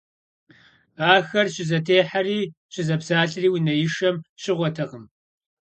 [1.13, 2.39] Ахэр щызэтехьэри
[2.73, 5.05] щызэпсалъэри унэишэм щыгъуэтэкъым.